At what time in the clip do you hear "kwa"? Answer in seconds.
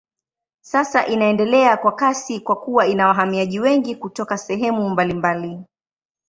1.77-1.91, 2.39-2.55